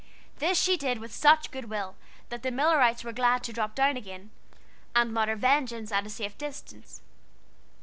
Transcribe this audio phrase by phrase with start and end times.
[0.39, 1.95] This she did with such good will
[2.29, 4.31] that the Millerites were glad to drop down again,
[4.95, 7.03] and mutter vengeance at a safe distance.